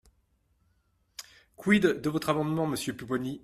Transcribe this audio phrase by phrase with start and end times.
[1.55, 3.39] Quid de votre amendement, monsieur Pupponi?